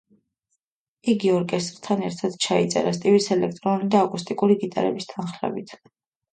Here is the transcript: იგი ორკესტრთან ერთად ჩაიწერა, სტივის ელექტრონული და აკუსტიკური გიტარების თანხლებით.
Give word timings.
იგი 1.13 1.29
ორკესტრთან 1.33 2.01
ერთად 2.07 2.39
ჩაიწერა, 2.47 2.95
სტივის 3.01 3.29
ელექტრონული 3.37 3.93
და 3.99 4.03
აკუსტიკური 4.09 4.61
გიტარების 4.67 5.11
თანხლებით. 5.15 5.79